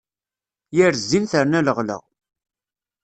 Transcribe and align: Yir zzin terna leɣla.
Yir 0.75 0.93
zzin 1.01 1.25
terna 1.31 1.59
leɣla. 1.65 1.97